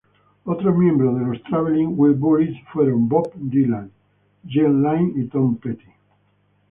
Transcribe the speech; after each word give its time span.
Otros 0.45 0.75
miembros 0.75 1.13
de 1.19 1.25
los 1.27 1.43
Traveling 1.43 1.93
Wilburys 1.95 2.57
fueron 2.73 3.07
Bob 3.07 3.31
Dylan, 3.35 3.91
Jeff 4.47 4.65
Lynne 4.67 5.13
y 5.15 5.27
Tom 5.27 5.57
Petty. 5.57 5.91